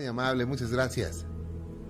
Muy 0.00 0.06
amable, 0.06 0.46
muchas 0.46 0.72
gracias. 0.72 1.26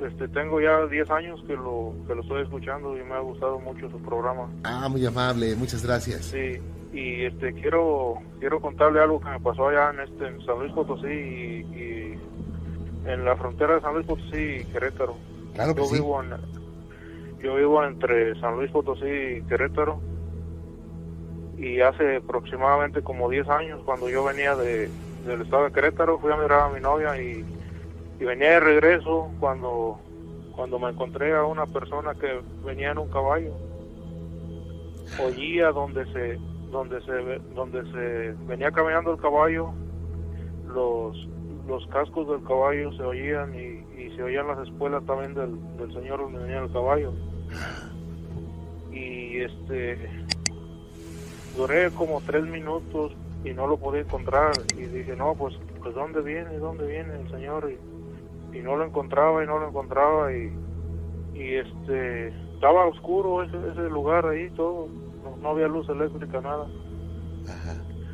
Este, 0.05 0.27
tengo 0.27 0.61
ya 0.61 0.85
10 0.85 1.11
años 1.13 1.41
que 1.47 1.55
lo, 1.55 1.95
que 2.09 2.17
lo 2.17 2.23
estoy 2.23 2.43
escuchando 2.43 2.99
y 2.99 3.05
me 3.05 3.15
ha 3.15 3.21
gustado 3.21 3.61
mucho 3.61 3.89
su 3.89 4.03
programa. 4.03 4.51
Ah, 4.65 4.89
muy 4.89 5.07
amable, 5.07 5.55
muchas 5.55 5.87
gracias. 5.87 6.25
Sí, 6.25 6.61
y 6.93 7.25
este 7.25 7.53
quiero 7.53 8.17
quiero 8.41 8.61
contarle 8.61 9.01
algo 9.01 9.21
que 9.21 9.31
me 9.31 9.39
pasó 9.39 9.69
allá 9.69 9.91
en 9.91 10.01
este 10.01 10.27
en 10.27 10.45
San 10.45 10.59
Luis 10.59 10.73
Potosí 10.73 11.07
y, 11.07 12.19
en 13.07 13.25
la 13.25 13.37
frontera 13.37 13.77
de 13.77 13.81
San 13.81 13.95
Luis 13.95 14.07
Potosí 14.07 14.37
y 14.37 14.65
Querétaro. 14.65 15.15
Claro 15.55 15.77
que 15.77 15.83
yo 15.83 15.87
sí. 15.87 15.95
vivo 15.95 16.21
en, 16.21 16.31
yo 17.41 17.55
vivo 17.55 17.85
entre 17.85 18.35
San 18.41 18.57
Luis 18.57 18.73
Potosí 18.73 19.07
y 19.07 19.43
Querétaro 19.43 20.01
y 21.59 21.81
hace 21.81 22.17
aproximadamente 22.17 23.03
como 23.03 23.31
10 23.31 23.49
años 23.51 23.81
cuando 23.85 24.09
yo 24.09 24.25
venía 24.25 24.57
de, 24.57 24.91
del 25.29 25.43
estado 25.43 25.67
de 25.67 25.73
Querétaro 25.73 26.19
fui 26.19 26.33
a 26.33 26.37
mirar 26.37 26.63
a 26.63 26.69
mi 26.71 26.81
novia 26.81 27.17
y, 27.23 27.45
y 28.21 28.25
venía 28.25 28.51
de 28.51 28.61
regreso 28.61 29.31
cuando 29.41 29.99
cuando 30.55 30.79
me 30.79 30.91
encontré 30.91 31.35
a 31.35 31.45
una 31.45 31.65
persona 31.65 32.15
que 32.15 32.43
venía 32.65 32.91
en 32.91 32.99
un 32.99 33.09
caballo. 33.09 33.55
Oía 35.25 35.71
donde 35.73 36.05
se 36.13 36.39
donde 36.71 37.01
se 37.01 37.13
donde 37.55 37.83
se 37.91 38.35
venía 38.47 38.71
caminando 38.71 39.13
el 39.13 39.21
caballo 39.21 39.73
los 40.69 41.29
los 41.67 41.87
cascos 41.87 42.29
del 42.29 42.47
caballo 42.47 42.93
se 42.93 43.03
oían 43.03 43.55
y, 43.55 44.01
y 44.01 44.15
se 44.17 44.23
oían 44.23 44.49
las 44.49 44.59
espuelas 44.69 45.05
también 45.07 45.35
del, 45.35 45.57
del 45.79 45.93
señor 45.95 46.21
donde 46.21 46.41
venía 46.41 46.59
el 46.59 46.73
caballo. 46.73 47.13
Y 48.93 49.39
este 49.39 49.99
duré 51.57 51.91
como 51.93 52.21
tres 52.21 52.45
minutos 52.45 53.13
y 53.45 53.51
no 53.51 53.67
lo 53.67 53.79
podía 53.79 54.03
encontrar. 54.03 54.53
Y 54.77 54.83
dije 54.83 55.17
no 55.17 55.35
pues 55.35 55.59
pues 55.81 55.95
dónde 55.95 56.21
viene 56.21 56.59
dónde 56.59 56.87
viene 56.87 57.19
el 57.19 57.31
señor 57.31 57.71
y, 57.71 58.00
y 58.53 58.59
no 58.61 58.77
lo 58.77 58.85
encontraba 58.85 59.43
y 59.43 59.47
no 59.47 59.59
lo 59.59 59.69
encontraba 59.69 60.33
y, 60.33 60.53
y 61.35 61.55
este 61.57 62.29
estaba 62.55 62.87
oscuro 62.87 63.43
ese, 63.43 63.57
ese 63.73 63.89
lugar 63.89 64.27
ahí 64.27 64.51
todo 64.51 64.89
no, 65.25 65.37
no 65.43 65.49
había 65.51 65.69
luz 65.69 65.89
eléctrica 65.89 66.41
nada. 66.41 66.67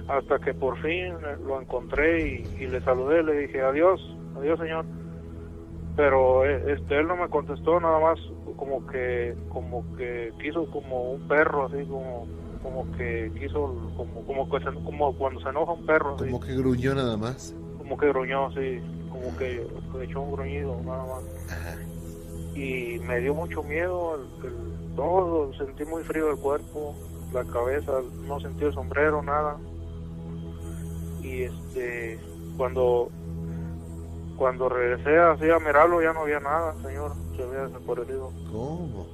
Hasta 0.08 0.38
que 0.38 0.54
por 0.54 0.76
fin 0.82 1.14
eh, 1.14 1.36
lo 1.44 1.60
encontré 1.60 2.28
y, 2.28 2.34
y 2.60 2.66
le 2.68 2.80
saludé 2.82 3.22
le 3.22 3.40
dije 3.40 3.60
adiós 3.60 4.00
adiós 4.38 4.58
señor 4.58 4.84
pero 5.96 6.44
eh, 6.44 6.74
este 6.74 6.98
él 7.00 7.08
no 7.08 7.16
me 7.16 7.28
contestó 7.28 7.80
nada 7.80 7.98
más 7.98 8.18
como 8.56 8.86
que 8.86 9.34
como 9.48 9.84
que 9.96 10.32
quiso 10.40 10.70
como 10.70 11.12
un 11.12 11.26
perro 11.26 11.66
así 11.66 11.84
como 11.86 12.26
como 12.62 12.90
que 12.96 13.32
quiso 13.38 13.74
como 13.96 14.24
como 14.26 14.48
como 14.84 15.12
cuando 15.16 15.40
se 15.40 15.48
enoja 15.48 15.72
un 15.72 15.86
perro 15.86 16.14
así, 16.14 16.24
Como 16.26 16.40
que 16.40 16.54
gruñó 16.54 16.94
nada 16.94 17.16
más. 17.16 17.54
como 17.78 17.96
que 17.96 18.08
gruñó 18.08 18.46
así 18.46 18.80
como 19.22 19.36
que, 19.38 19.66
que 19.92 20.04
echó 20.04 20.20
un 20.20 20.32
gruñido 20.32 20.80
nada 20.84 21.04
más. 21.04 21.22
Y 22.56 22.98
me 23.00 23.20
dio 23.20 23.34
mucho 23.34 23.62
miedo 23.62 24.14
el- 24.16 24.46
el- 24.46 24.94
todo 24.96 25.52
sentí 25.54 25.84
muy 25.84 26.02
frío 26.04 26.30
el 26.30 26.38
cuerpo 26.38 26.94
la 27.34 27.44
cabeza 27.44 27.92
no 28.26 28.40
sentí 28.40 28.64
el 28.64 28.72
sombrero 28.72 29.22
nada. 29.22 29.56
Y 31.22 31.42
este 31.42 32.18
cuando 32.56 33.10
cuando 34.38 34.68
regresé 34.68 35.18
así 35.18 35.50
a 35.50 35.58
mirarlo 35.58 36.00
ya 36.02 36.12
no 36.12 36.20
había 36.20 36.40
nada 36.40 36.74
señor 36.82 37.12
se 37.36 37.42
había 37.42 37.66
desaparecido. 37.66 38.30
¿Cómo? 38.50 39.06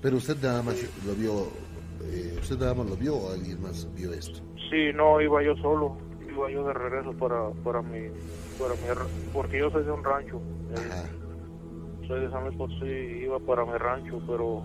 Pero 0.00 0.16
usted 0.16 0.36
nada 0.42 0.62
más 0.62 0.76
lo 1.06 1.14
vio, 1.14 1.32
eh, 2.04 2.36
usted 2.40 2.58
nada 2.58 2.74
más 2.74 2.86
lo 2.88 2.96
vio 2.96 3.16
o 3.16 3.32
alguien 3.32 3.60
más 3.62 3.86
vio 3.94 4.12
esto. 4.12 4.40
sí 4.70 4.92
no 4.94 5.20
iba 5.20 5.42
yo 5.42 5.54
solo 5.56 5.96
iba 6.38 6.50
yo 6.50 6.66
de 6.66 6.72
regreso 6.72 7.12
para 7.14 7.50
para 7.64 7.82
mi 7.82 7.98
para 8.58 8.74
mi 8.74 8.86
porque 9.32 9.58
yo 9.58 9.70
soy 9.70 9.84
de 9.84 9.90
un 9.90 10.04
rancho. 10.04 10.40
Eh, 10.70 12.06
soy 12.06 12.20
de 12.20 12.30
San 12.30 12.44
Luis 12.44 12.56
Potosí 12.56 12.86
iba 12.86 13.38
para 13.40 13.64
mi 13.64 13.76
rancho 13.76 14.20
pero 14.26 14.62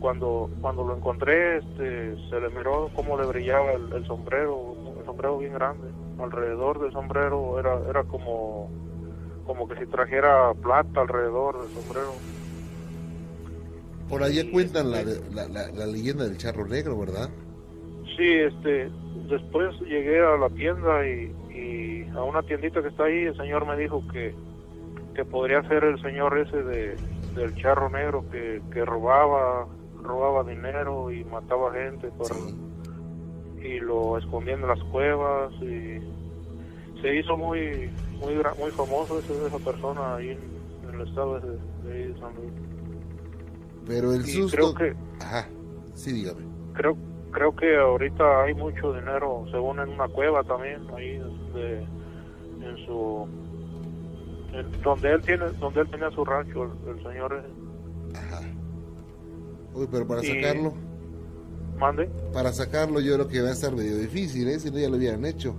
cuando 0.00 0.50
cuando 0.60 0.84
lo 0.84 0.96
encontré 0.96 1.58
este 1.58 2.16
se 2.28 2.40
le 2.40 2.50
miró 2.50 2.90
cómo 2.94 3.16
le 3.18 3.26
brillaba 3.26 3.72
el, 3.72 3.92
el 3.92 4.06
sombrero 4.06 4.74
el 4.98 5.06
sombrero 5.06 5.38
bien 5.38 5.54
grande. 5.54 5.88
Alrededor 6.18 6.80
del 6.80 6.92
sombrero 6.92 7.58
era 7.58 7.78
era 7.88 8.02
como 8.04 8.70
como 9.46 9.68
que 9.68 9.76
si 9.76 9.86
trajera 9.86 10.52
plata 10.54 11.00
alrededor 11.02 11.62
del 11.64 11.74
sombrero. 11.74 12.14
Por 14.08 14.22
allá 14.22 14.42
cuentan 14.52 14.90
la, 14.90 15.02
de- 15.02 15.20
la, 15.34 15.48
la- 15.48 15.70
la 15.72 15.86
leyenda 15.86 16.24
del 16.24 16.36
charro 16.38 16.66
negro, 16.66 16.98
¿verdad? 16.98 17.30
Sí, 18.16 18.32
este, 18.32 18.90
después 19.28 19.78
llegué 19.80 20.20
a 20.24 20.36
la 20.36 20.48
tienda 20.50 21.06
y, 21.06 21.32
y 21.50 22.08
a 22.14 22.22
una 22.22 22.42
tiendita 22.42 22.80
que 22.82 22.88
está 22.88 23.04
ahí, 23.04 23.24
el 23.24 23.36
señor 23.36 23.66
me 23.66 23.76
dijo 23.76 24.02
que, 24.12 24.34
que 25.14 25.24
podría 25.24 25.62
ser 25.68 25.84
el 25.84 26.00
señor 26.00 26.38
ese 26.38 26.62
de, 26.62 26.96
del 27.34 27.54
charro 27.56 27.88
negro 27.90 28.24
que, 28.30 28.60
que 28.72 28.84
robaba, 28.84 29.66
robaba 30.02 30.44
dinero 30.44 31.10
y 31.10 31.24
mataba 31.24 31.72
gente 31.72 32.08
para- 32.18 32.34
y 33.62 33.80
lo 33.80 34.18
escondía 34.18 34.54
en 34.54 34.66
las 34.68 34.78
cuevas 34.84 35.52
y 35.62 35.98
se 37.00 37.16
hizo 37.16 37.36
muy 37.36 37.88
muy 38.20 38.34
muy 38.58 38.70
famoso 38.76 39.18
ese, 39.18 39.46
esa 39.46 39.58
persona 39.58 40.16
ahí 40.16 40.30
en, 40.30 40.38
en 40.88 41.00
el 41.00 41.08
estado 41.08 41.40
de, 41.40 41.48
de 41.88 42.14
San 42.20 42.32
Luis. 42.36 42.52
Pero 43.86 44.12
el 44.12 44.20
Y 44.20 44.24
susto... 44.32 44.74
creo 44.74 44.92
que 44.92 44.96
Ajá, 45.24 45.48
sí, 45.94 46.12
dígame. 46.12 46.40
creo 46.74 46.96
creo 47.34 47.54
que 47.54 47.76
ahorita 47.76 48.44
hay 48.44 48.54
mucho 48.54 48.92
dinero 48.94 49.44
según 49.50 49.80
en 49.80 49.90
una 49.90 50.08
cueva 50.08 50.42
también 50.44 50.80
ahí 50.96 51.18
de, 51.54 51.80
en 52.66 52.76
su 52.86 53.26
en 54.52 54.82
donde 54.82 55.12
él 55.12 55.20
tiene 55.22 55.44
donde 55.60 55.80
él 55.82 55.90
tenía 55.90 56.10
su 56.12 56.24
rancho 56.24 56.64
el, 56.64 56.96
el 56.96 57.02
señor 57.02 57.34
ese. 57.44 58.44
Uy, 59.74 59.88
pero 59.90 60.06
para 60.06 60.22
Y- 60.22 60.26
sacarlo, 60.26 60.72
mande 61.78 62.08
para 62.32 62.52
sacarlo 62.52 63.00
yo 63.00 63.14
creo 63.14 63.28
que 63.28 63.42
va 63.42 63.48
a 63.48 63.52
estar 63.52 63.74
medio 63.74 63.96
difícil, 63.98 64.48
¿eh? 64.48 64.58
Si 64.60 64.70
no 64.70 64.78
ya 64.78 64.88
lo 64.88 64.96
hubieran 64.96 65.24
hecho. 65.26 65.54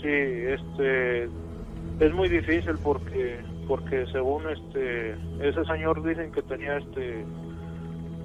sí 0.00 0.08
este 0.08 1.24
es 1.24 2.12
muy 2.14 2.28
difícil 2.28 2.74
porque 2.82 3.40
porque 3.68 4.06
según 4.12 4.42
este 4.48 5.12
ese 5.40 5.64
señor 5.64 6.02
dicen 6.06 6.30
que 6.32 6.42
tenía 6.42 6.78
este 6.78 7.24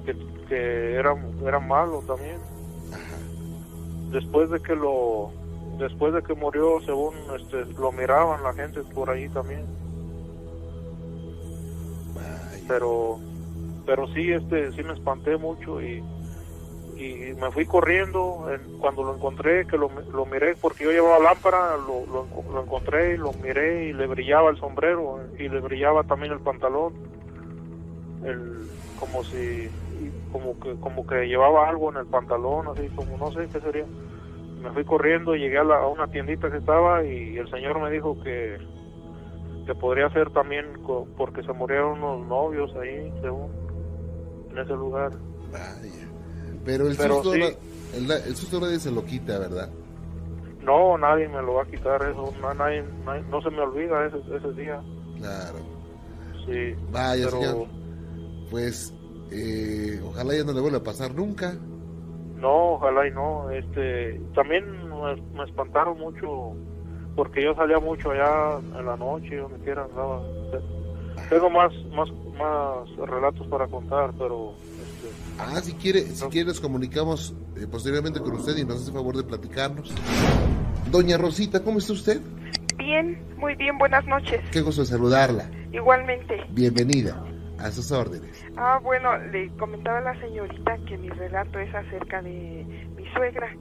que, 0.06 0.16
que 0.48 0.94
era 0.96 1.16
era 1.46 1.60
malo 1.60 2.02
también. 2.08 2.38
Después 4.12 4.50
de 4.50 4.60
que 4.62 4.76
lo 4.76 5.32
después 5.80 6.14
de 6.14 6.24
que 6.24 6.34
murió 6.34 6.80
según 6.82 7.14
este 7.40 7.66
lo 7.80 7.92
miraban 7.92 8.44
la 8.44 8.54
gente 8.54 8.82
por 8.94 9.10
ahí 9.10 9.28
también. 9.30 9.66
Pero 12.68 13.20
pero 13.86 14.08
sí 14.14 14.32
este 14.32 14.72
sí 14.74 14.84
me 14.84 14.94
espanté 14.94 15.38
mucho 15.38 15.82
y 15.82 16.04
y 17.00 17.34
me 17.40 17.52
fui 17.52 17.66
corriendo. 17.66 18.48
En- 18.52 18.80
cuando 18.80 19.04
lo 19.04 19.16
encontré 19.16 19.66
que 19.68 19.78
lo, 19.78 19.90
lo 20.14 20.26
miré 20.26 20.56
porque 20.56 20.84
yo 20.86 20.92
llevaba 20.92 21.20
lámpara 21.20 21.78
lo, 21.78 22.06
lo, 22.08 22.28
lo 22.54 22.64
encontré 22.64 23.14
y 23.14 23.18
lo 23.18 23.34
miré 23.34 23.86
y 23.90 23.94
le 23.94 24.08
brillaba 24.08 24.50
el 24.50 24.58
sombrero 24.58 25.20
y 25.38 25.48
le 25.50 25.60
brillaba 25.60 26.04
también 26.04 26.34
el 26.34 26.40
pantalón. 26.40 26.94
El 28.24 28.68
como 28.96 29.24
si 29.26 29.70
como 30.32 30.60
que 30.60 30.76
como 30.80 31.06
que 31.08 31.26
llevaba 31.28 31.68
algo 31.70 31.92
en 31.92 31.98
el 31.98 32.06
pantalón 32.08 32.68
así 32.68 32.88
como 32.96 33.18
no 33.18 33.32
sé 33.32 33.48
qué 33.52 33.60
sería 33.62 33.86
me 34.62 34.72
fui 34.72 34.84
corriendo 34.86 35.36
y 35.36 35.40
llegué 35.40 35.60
a, 35.60 35.64
la- 35.64 35.78
a 35.84 35.88
una 35.88 36.08
tiendita 36.08 36.50
que 36.52 36.58
estaba 36.58 37.04
y 37.04 37.38
el 37.38 37.50
señor 37.50 37.80
me 37.82 37.92
dijo 37.92 38.18
que 38.24 38.58
que 39.66 39.76
podría 39.76 40.10
ser 40.12 40.30
también 40.32 40.66
porque 41.18 41.44
se 41.44 41.52
murieron 41.54 42.02
unos 42.02 42.26
novios 42.28 42.74
ahí 42.78 43.12
según 43.22 43.52
en 44.52 44.58
ese 44.60 44.74
lugar 44.74 45.12
Pero 46.66 46.88
el 46.88 46.98
susto, 46.98 47.34
sí. 47.34 47.42
el, 47.96 48.12
el 48.12 48.36
susto 48.36 48.60
nadie 48.60 48.80
se 48.80 48.92
lo 48.92 49.04
quita, 49.06 49.38
¿verdad? 49.40 49.70
no 50.64 50.98
nadie 50.98 51.28
me 51.30 51.42
lo 51.42 51.54
va 51.56 51.64
a 51.64 51.66
quitar 51.66 52.02
eso 52.02 52.34
no, 52.42 52.54
nadie, 52.54 52.84
nadie- 53.06 53.24
no 53.30 53.42
se 53.42 53.50
me 53.50 53.62
olvida 53.62 54.06
ese, 54.08 54.18
ese 54.36 54.52
día 54.54 54.82
Claro. 55.18 55.60
sí 56.46 56.76
Vaya, 56.92 57.26
pero 57.26 57.32
señor. 57.42 57.68
Pues, 58.52 58.94
eh, 59.32 60.02
ojalá 60.06 60.36
ya 60.36 60.44
no 60.44 60.54
le 60.54 60.62
vuelva 60.62 60.78
a 60.80 60.84
pasar 60.84 61.14
nunca. 61.14 61.54
no 62.38 62.74
ojalá 62.74 63.08
y 63.08 63.12
no 63.12 63.50
este 63.50 64.20
también 64.36 64.64
me, 64.90 65.16
me 65.34 65.44
espantaron 65.44 65.98
mucho 65.98 66.54
porque 67.16 67.44
yo 67.44 67.56
salía 67.56 67.80
mucho 67.80 68.12
allá 68.12 68.60
en 68.78 68.86
la 68.86 68.96
noche 68.96 69.38
donde 69.38 69.58
quiera 69.64 69.84
andaba 69.86 70.22
tengo 71.30 71.50
más 71.50 71.74
más 71.96 72.10
más 72.38 73.10
relatos 73.10 73.48
para 73.48 73.68
contar 73.68 74.12
pero 74.18 74.54
este, 74.56 75.08
Ah, 75.40 75.60
si 75.62 75.74
quiere, 75.74 76.02
si 76.02 76.26
quiere 76.28 76.48
nos 76.48 76.60
comunicamos 76.60 77.34
eh, 77.56 77.68
posteriormente 77.70 78.20
con 78.20 78.34
usted 78.34 78.56
y 78.58 78.66
nos 78.66 78.82
hace 78.82 78.92
favor 78.92 79.16
de 79.16 79.24
platicarnos. 79.24 79.94
Doña 80.92 81.18
Rosita, 81.18 81.64
¿cómo 81.64 81.78
está 81.78 81.94
usted? 81.94 82.22
Bien, 82.78 83.20
muy 83.38 83.54
bien, 83.56 83.78
buenas 83.78 84.06
noches. 84.08 84.42
Qué 84.52 84.62
gusto 84.62 84.82
de 84.82 84.88
saludarla. 84.88 85.50
Igualmente. 85.72 86.38
Bienvenida. 86.50 87.24
A 87.60 87.72
sus 87.72 87.92
órdenes. 87.92 88.46
Ah, 88.56 88.80
bueno, 88.84 89.18
le 89.18 89.50
comentaba 89.58 89.98
a 89.98 90.02
la 90.02 90.20
señorita 90.20 90.78
que 90.88 90.98
mi 90.98 91.10
relato 91.10 91.60
es 91.60 91.74
acerca 91.74 92.22
de 92.22 92.66
mi 92.96 93.06
suegra. 93.14 93.56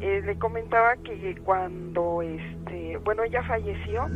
Eh, 0.00 0.20
le 0.24 0.38
comentaba 0.38 0.96
que 0.96 1.36
cuando, 1.44 2.20
este, 2.20 2.96
bueno, 2.98 3.22
ella 3.22 3.42
falleció, 3.44 4.08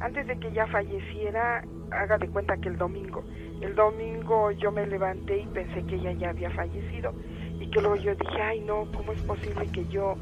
antes 0.00 0.26
de 0.26 0.38
que 0.38 0.48
ella 0.48 0.66
falleciera, 0.66 1.62
haga 1.90 2.18
de 2.18 2.28
cuenta 2.28 2.56
que 2.56 2.68
el 2.68 2.78
domingo, 2.78 3.22
el 3.60 3.74
domingo 3.74 4.50
yo 4.52 4.72
me 4.72 4.86
levanté 4.86 5.40
y 5.40 5.46
pensé 5.46 5.84
que 5.84 5.96
ella 5.96 6.12
ya 6.12 6.30
había 6.30 6.50
fallecido 6.50 7.14
y 7.60 7.70
que 7.70 7.80
luego 7.80 7.96
yo 7.96 8.14
dije, 8.14 8.42
ay 8.42 8.60
no, 8.60 8.86
¿cómo 8.96 9.12
es 9.12 9.22
posible 9.22 9.66
que 9.72 9.86
yo 9.86 10.16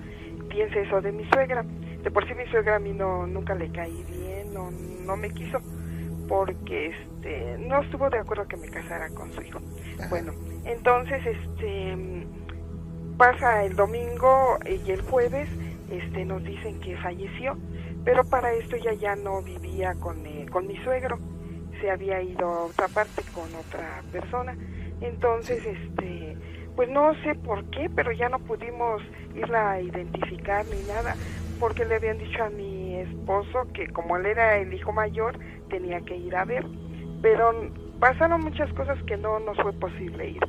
piense 0.49 0.83
eso 0.83 1.01
de 1.01 1.13
mi 1.13 1.25
suegra? 1.31 1.65
De 2.03 2.11
por 2.11 2.27
sí 2.27 2.35
mi 2.35 2.47
suegra 2.47 2.77
a 2.77 2.79
mí 2.79 2.93
no, 2.93 3.27
nunca 3.27 3.55
le 3.55 3.71
caí 3.71 4.05
bien, 4.05 4.53
no, 4.53 4.71
no 4.71 5.17
me 5.17 5.31
quiso 5.31 5.59
porque 6.33 6.87
este 6.87 7.59
no 7.59 7.83
estuvo 7.83 8.09
de 8.09 8.19
acuerdo 8.19 8.49
que 8.49 8.57
me 8.57 8.67
casara 8.71 9.11
con 9.11 9.31
su 9.35 9.43
hijo. 9.43 9.61
Bueno, 10.09 10.33
entonces 10.65 11.21
este 11.27 12.27
pasa 13.19 13.65
el 13.65 13.77
domingo 13.77 14.57
y 14.65 14.91
el 14.91 15.03
jueves 15.03 15.47
este 15.91 16.25
nos 16.25 16.43
dicen 16.43 16.81
que 16.81 16.97
falleció, 16.97 17.59
pero 18.03 18.25
para 18.25 18.51
esto 18.55 18.77
ella 18.77 18.95
ya 18.95 19.15
no 19.15 19.43
vivía 19.43 19.93
con, 20.01 20.25
eh, 20.25 20.47
con 20.51 20.67
mi 20.67 20.79
suegro, 20.79 21.19
se 21.83 21.91
había 21.91 22.23
ido 22.23 22.49
a 22.49 22.65
otra 22.65 22.89
parte 22.89 23.23
con 23.35 23.55
otra 23.55 24.03
persona. 24.11 24.57
Entonces, 25.03 25.63
este, 25.67 26.39
pues 26.75 26.89
no 26.89 27.13
sé 27.25 27.35
por 27.35 27.63
qué, 27.67 27.91
pero 27.95 28.11
ya 28.11 28.31
no 28.31 28.39
pudimos 28.39 29.03
irla 29.35 29.73
a 29.73 29.81
identificar 29.83 30.65
ni 30.65 30.83
nada, 30.89 31.15
porque 31.61 31.85
le 31.85 31.97
habían 31.97 32.17
dicho 32.17 32.43
a 32.43 32.49
mi 32.49 32.72
esposo 32.95 33.67
que 33.75 33.89
como 33.89 34.17
él 34.17 34.27
era 34.27 34.57
el 34.59 34.73
hijo 34.73 34.93
mayor, 34.93 35.39
tenía 35.69 36.01
que 36.01 36.17
ir 36.17 36.35
a 36.37 36.45
ver. 36.45 36.65
Pero 37.21 37.53
pasaron 37.99 38.41
muchas 38.43 38.73
cosas 38.75 39.03
que 39.05 39.17
no 39.17 39.39
nos 39.41 39.57
fue 39.59 39.73
posible 39.73 40.31
ir. 40.31 40.41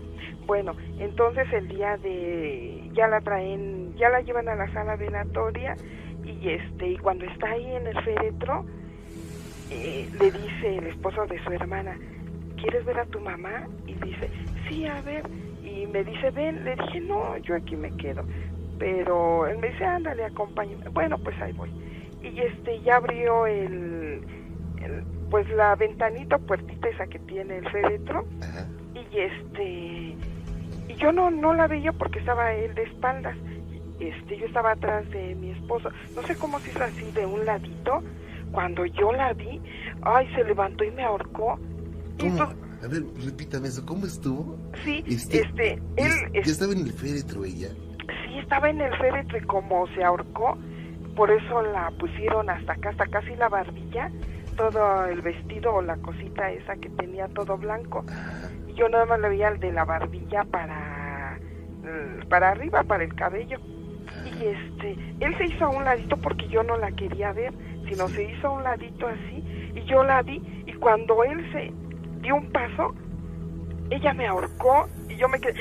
Bueno, 0.45 0.75
entonces 1.00 1.51
el 1.54 1.68
día 1.68 1.98
de 1.98 2.90
ya 2.94 3.07
la 3.07 3.22
traen, 3.22 3.95
ya 3.95 4.10
la 4.10 4.22
llevan 4.22 4.50
a 4.50 4.56
la 4.56 4.72
sala 4.74 4.95
velatoria 4.95 5.75
y 6.25 6.50
este 6.50 6.90
y 6.90 6.98
cuando 6.98 7.25
está 7.25 7.51
ahí 7.51 7.75
en 7.75 7.88
el 7.88 8.01
féretro 8.01 8.66
eh, 9.69 10.10
le 10.19 10.31
dice 10.31 10.78
el 10.78 10.88
esposo 10.88 11.25
de 11.25 11.42
su 11.44 11.51
hermana, 11.51 11.98
¿quieres 12.57 12.86
ver 12.86 13.00
a 13.00 13.06
tu 13.06 13.19
mamá? 13.19 13.68
Y 13.88 13.94
dice, 13.95 14.30
sí, 14.68 14.86
a 14.86 15.01
ver. 15.01 15.24
Y 15.63 15.88
me 15.88 16.04
dice, 16.04 16.31
ven. 16.31 16.63
Le 16.63 16.75
dije, 16.75 17.01
no, 17.01 17.38
yo 17.38 17.56
aquí 17.56 17.75
me 17.75 17.92
quedo. 17.98 18.24
Pero 18.78 19.48
él 19.48 19.57
me 19.60 19.69
dice, 19.69 19.86
ándale, 19.86 20.25
acompáñame. 20.25 20.90
Bueno, 20.90 21.18
pues 21.18 21.40
ahí 21.42 21.54
voy. 21.54 21.69
Y 22.24 22.40
este 22.40 22.81
ya 22.81 22.96
abrió 22.96 23.46
el, 23.46 24.22
pues 25.30 25.50
la 25.50 25.75
ventanita, 25.75 26.38
puertita 26.38 26.90
esa 26.90 27.08
que 27.08 27.20
tiene 27.20 27.58
el 27.58 27.70
féretro. 27.70 28.25
Y 28.94 29.18
este 29.18 30.16
y 30.88 30.96
yo 30.98 31.12
no 31.12 31.30
no 31.31 31.54
la 31.54 31.68
veía 31.68 31.92
porque 31.92 32.20
estaba 32.20 32.54
él 32.54 32.74
de 32.75 32.84
espaldas. 32.84 33.38
Este, 34.00 34.38
yo 34.38 34.48
estaba 34.48 34.72
atrás 34.72 35.10
de 35.12 35.36
mi 35.36 35.52
esposo. 35.52 35.90
No 36.16 36.24
sé 36.24 36.36
cómo 36.36 36.60
se 36.60 36.72
hizo 36.72 36.84
así 36.84 37.12
de 37.12 37.25
un 37.25 37.46
ladito 37.46 38.02
cuando 38.52 38.86
yo 38.86 39.12
la 39.12 39.34
vi, 39.34 39.62
ay, 40.04 40.28
se 40.36 40.44
levantó 40.44 40.84
y 40.84 40.92
me 40.92 41.04
ahorcó. 41.04 41.60
¿Cómo? 42.19 42.44
a 42.44 42.88
ver, 42.88 43.04
repítame 43.26 43.68
eso, 43.69 43.86
¿cómo 43.86 44.06
estuvo? 44.06 44.58
Sí, 44.84 45.04
este, 45.08 45.42
este 45.42 45.74
él... 45.96 46.12
¿Ya 46.34 46.52
estaba 46.52 46.74
en 46.74 46.80
el 46.80 46.92
féretro 46.92 47.46
ella? 47.46 47.69
Sí, 48.26 48.38
estaba 48.40 48.69
en 48.69 48.81
el 48.81 48.96
féretro 48.98 49.38
y 49.38 49.42
como 49.42 49.88
se 49.96 50.04
ahorcó, 50.04 50.58
por 51.15 51.31
eso 51.31 51.62
la 51.62 51.92
pusieron 52.00 52.50
hasta 52.50 52.74
acá, 52.74 52.89
hasta 52.89 53.07
casi 53.07 53.36
la 53.36 53.50
barbilla, 53.50 54.12
todo 54.57 55.06
el 55.06 55.21
vestido 55.21 55.75
o 55.75 55.81
la 55.81 55.98
cosita 55.98 56.51
esa 56.51 56.75
que 56.75 56.89
tenía 56.89 57.27
todo 57.27 57.57
blanco. 57.57 58.06
Y 58.68 58.74
yo 58.74 58.89
nada 58.89 59.06
más 59.06 59.19
le 59.19 59.30
veía 59.30 59.50
el 59.50 59.60
de 59.60 59.71
la 59.71 59.86
barbilla 59.86 60.44
para, 60.45 61.39
para 62.30 62.51
arriba, 62.51 62.83
para 62.83 63.04
el 63.04 63.13
cabello. 63.15 63.60
Y 64.25 64.45
este, 64.45 64.98
él 65.19 65.38
se 65.38 65.45
hizo 65.45 65.65
a 65.65 65.69
un 65.69 65.83
ladito 65.83 66.18
porque 66.18 66.48
yo 66.48 66.63
no 66.63 66.77
la 66.77 66.92
quería 66.92 67.31
ver 67.33 67.54
sino 67.88 68.07
se 68.07 68.24
hizo 68.24 68.48
a 68.48 68.51
un 68.51 68.63
ladito 68.63 69.07
así 69.07 69.71
y 69.75 69.83
yo 69.86 70.04
la 70.04 70.21
vi 70.21 70.42
y 70.66 70.74
cuando 70.74 71.24
él 71.24 71.51
se 71.51 71.71
dio 72.21 72.36
un 72.36 72.51
paso, 72.51 72.94
ella 73.89 74.13
me 74.13 74.27
ahorcó 74.27 74.88
y 75.13 75.18
yo 75.18 75.30
me 75.30 75.39
quedé, 75.39 75.54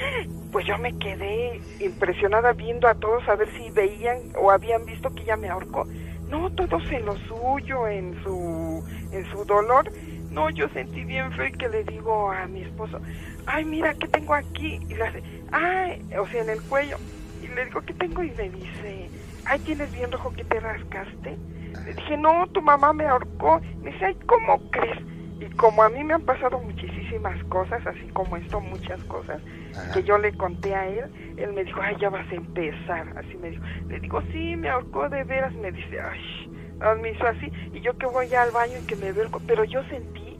pues 0.50 0.66
yo 0.66 0.78
me 0.78 0.96
quedé 0.99 1.60
impresionada 1.81 2.52
viendo 2.52 2.88
a 2.88 2.94
todos 2.94 3.26
a 3.28 3.37
ver 3.37 3.49
si 3.56 3.70
veían 3.70 4.19
o 4.40 4.50
habían 4.50 4.84
visto 4.84 5.14
que 5.14 5.22
ella 5.22 5.37
me 5.37 5.49
ahorcó. 5.49 5.87
No, 6.28 6.50
todos 6.50 6.82
en 6.90 7.04
lo 7.04 7.16
suyo, 7.28 7.87
en 7.88 8.14
su, 8.22 8.84
en 9.12 9.25
su 9.31 9.44
dolor. 9.44 9.90
No, 10.31 10.49
yo 10.50 10.69
sentí 10.70 11.04
bien 11.04 11.31
feo 11.32 11.46
y 11.46 11.52
que 11.52 11.69
le 11.69 11.84
digo 11.84 12.31
a 12.32 12.46
mi 12.46 12.62
esposo, 12.62 13.00
ay, 13.46 13.64
mira, 13.64 13.94
¿qué 13.94 14.08
tengo 14.08 14.34
aquí? 14.34 14.78
Y 14.88 14.94
le 14.94 15.04
hace, 15.04 15.22
ay, 15.52 16.00
o 16.19 16.26
sea, 16.28 16.43
en 16.43 16.50
el 16.50 16.62
cuello. 16.62 16.96
Y 17.43 17.48
le 17.48 17.66
digo, 17.66 17.82
¿qué 17.82 17.93
tengo? 17.94 18.22
Y 18.22 18.31
me 18.31 18.48
dice, 18.48 19.10
ay, 19.44 19.58
¿tienes 19.60 19.90
bien 19.93 20.10
rojo 20.10 20.32
que 20.32 20.44
te 20.44 20.58
rascaste? 20.58 21.37
Le 21.84 21.94
dije, 21.94 22.16
no, 22.16 22.46
tu 22.52 22.62
mamá 22.62 22.93
me 22.93 23.06
ahorcó. 23.06 23.60
Me 23.82 23.90
dice, 23.90 24.06
ay, 24.06 24.16
¿cómo 24.26 24.70
crees? 24.70 24.98
Y 25.43 25.50
como 25.56 25.83
a 25.83 25.89
mí 25.89 26.05
me 26.05 26.15
han 26.15 26.23
pasado 26.23 26.61
muchísimas 26.61 27.43
cosas, 27.44 27.85
así 27.85 28.06
como 28.12 28.37
esto, 28.37 28.61
muchas 28.61 29.03
cosas, 29.05 29.43
que 29.93 30.05
yo 30.05 30.17
le 30.17 30.33
conté 30.37 30.73
a 30.75 30.87
él, 30.87 31.11
él 31.37 31.53
me 31.53 31.65
dijo, 31.65 31.81
ay, 31.83 31.97
ya 32.00 32.11
vas 32.11 32.31
a 32.31 32.35
empezar. 32.35 33.12
Así 33.19 33.37
me 33.41 33.50
dijo. 33.50 33.65
Le 33.89 33.99
digo, 33.99 34.23
sí, 34.33 34.55
me 34.56 34.69
ahorcó 34.69 35.09
de 35.09 35.25
veras. 35.25 35.53
Me 35.55 35.73
dice, 35.73 35.99
ay, 36.00 36.97
me 37.00 37.11
hizo 37.11 37.27
así. 37.27 37.50
Y 37.73 37.81
yo 37.81 37.99
que 37.99 38.06
voy 38.06 38.33
al 38.35 38.53
baño 38.53 38.79
y 38.81 38.87
que 38.87 38.94
me 38.94 39.11
veo, 39.11 39.29
pero 39.47 39.65
yo 39.65 39.83
sentí 39.85 40.39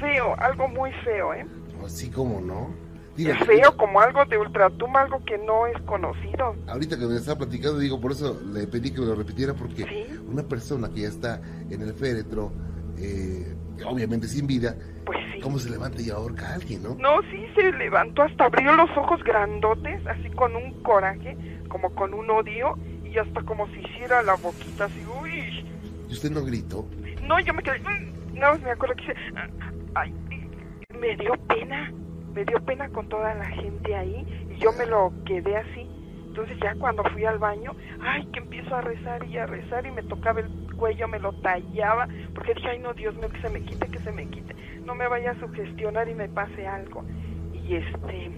feo, 0.00 0.34
algo 0.38 0.66
muy 0.66 0.90
feo, 1.04 1.32
¿eh? 1.34 1.46
Así 1.84 2.10
como 2.10 2.40
no 2.40 2.84
es 3.16 3.46
feo, 3.46 3.76
como 3.76 4.00
algo 4.00 4.24
de 4.24 4.38
ultratumba, 4.38 5.02
algo 5.02 5.24
que 5.24 5.38
no 5.38 5.66
es 5.66 5.80
conocido. 5.82 6.56
Ahorita 6.66 6.98
que 6.98 7.06
me 7.06 7.16
estaba 7.16 7.38
platicando, 7.38 7.78
digo, 7.78 8.00
por 8.00 8.12
eso 8.12 8.40
le 8.52 8.66
pedí 8.66 8.90
que 8.90 9.00
me 9.00 9.06
lo 9.06 9.14
repitiera, 9.14 9.54
porque 9.54 10.08
una 10.28 10.42
persona 10.42 10.88
que 10.88 11.02
ya 11.02 11.08
está 11.08 11.40
en 11.70 11.80
el 11.80 11.94
féretro, 11.94 12.52
eh, 12.98 13.54
obviamente 13.86 14.28
sin 14.28 14.46
vida, 14.46 14.76
pues 15.04 15.18
¿cómo 15.42 15.58
se 15.58 15.70
levanta 15.70 16.00
y 16.00 16.10
ahorca 16.10 16.48
a 16.48 16.54
alguien, 16.54 16.82
no? 16.82 16.94
No, 16.96 17.20
sí, 17.30 17.44
se 17.54 17.72
levantó, 17.72 18.22
hasta 18.22 18.44
abrió 18.44 18.72
los 18.74 18.90
ojos 18.96 19.22
grandotes, 19.24 20.06
así 20.06 20.30
con 20.30 20.54
un 20.56 20.82
coraje, 20.82 21.36
como 21.68 21.90
con 21.94 22.14
un 22.14 22.30
odio, 22.30 22.78
y 23.04 23.18
hasta 23.18 23.42
como 23.42 23.66
si 23.68 23.80
hiciera 23.80 24.22
la 24.22 24.36
boquita 24.36 24.84
así, 24.84 25.02
uy. 25.22 25.64
¿Y 26.08 26.12
usted 26.12 26.30
no 26.30 26.44
gritó? 26.44 26.88
No, 27.22 27.40
yo 27.40 27.54
me 27.54 27.62
quedé, 27.62 27.78
mm, 27.80 28.38
no, 28.38 28.58
me 28.58 28.70
acuerdo 28.70 28.94
que 28.96 29.04
hice, 29.04 29.14
ay, 29.94 30.12
me 30.98 31.16
dio 31.16 31.32
pena 31.48 31.90
me 32.34 32.44
dio 32.44 32.58
pena 32.64 32.88
con 32.88 33.08
toda 33.08 33.32
la 33.34 33.46
gente 33.46 33.94
ahí 33.94 34.26
y 34.50 34.60
yo 34.60 34.72
me 34.72 34.86
lo 34.86 35.12
quedé 35.24 35.56
así. 35.56 35.86
Entonces 36.28 36.58
ya 36.60 36.74
cuando 36.74 37.04
fui 37.12 37.24
al 37.24 37.38
baño, 37.38 37.70
ay, 38.00 38.26
que 38.32 38.40
empiezo 38.40 38.74
a 38.74 38.80
rezar 38.80 39.24
y 39.24 39.38
a 39.38 39.46
rezar 39.46 39.86
y 39.86 39.92
me 39.92 40.02
tocaba 40.02 40.40
el 40.74 40.76
cuello, 40.76 41.08
me 41.08 41.18
lo 41.18 41.32
tallaba, 41.34 42.08
porque 42.34 42.54
dije, 42.54 42.68
ay 42.68 42.78
no, 42.78 42.92
Dios 42.94 43.14
mío, 43.16 43.28
que 43.28 43.40
se 43.40 43.48
me 43.48 43.60
quite, 43.62 43.86
que 43.88 43.98
se 43.98 44.12
me 44.12 44.26
quite, 44.28 44.54
no 44.84 44.94
me 44.94 45.06
vaya 45.08 45.32
a 45.32 45.40
sugestionar 45.40 46.08
y 46.08 46.14
me 46.14 46.28
pase 46.28 46.66
algo. 46.66 47.04
Y 47.52 47.76
este, 47.76 48.30